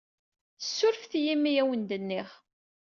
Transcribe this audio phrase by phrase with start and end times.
[0.63, 2.29] Ssurfet-iyi imi ay awen-d-nniɣ.